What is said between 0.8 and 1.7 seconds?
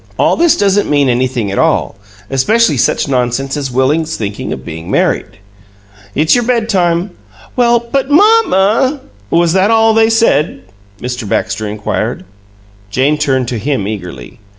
mean anything at